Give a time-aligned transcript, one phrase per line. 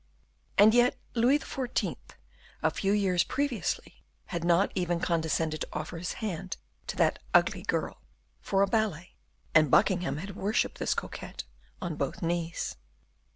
[0.57, 1.95] And yet Louis XIV.,
[2.63, 7.61] a few years previously, had not even condescended to offer his hand to that "ugly
[7.61, 8.01] girl"
[8.41, 9.13] for a ballet;
[9.53, 11.43] and Buckingham had worshipped this coquette
[11.83, 12.77] "on both knees."